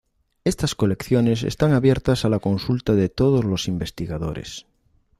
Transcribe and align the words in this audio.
Estas 0.45 0.73
colecciones 0.73 1.43
están 1.43 1.73
abiertas 1.73 2.25
a 2.25 2.29
la 2.29 2.39
consulta 2.39 2.95
de 2.95 3.07
todos 3.07 3.45
los 3.45 3.67
investigadores. 3.67 4.65